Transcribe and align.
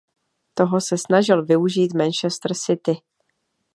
Toho 0.53 0.81
se 0.81 0.97
snažil 0.97 1.45
využít 1.45 1.93
Manchester 1.93 2.53
City. 2.53 2.95